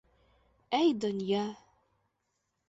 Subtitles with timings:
[0.77, 1.45] Әй, донъя!..